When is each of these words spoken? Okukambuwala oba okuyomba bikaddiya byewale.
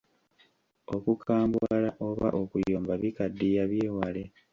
Okukambuwala 0.95 1.89
oba 2.07 2.27
okuyomba 2.41 2.93
bikaddiya 3.01 3.63
byewale. 3.71 4.23